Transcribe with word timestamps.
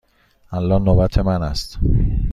الان 0.51 0.83
نوبت 0.83 1.17
من 1.19 1.43
است. 1.43 1.79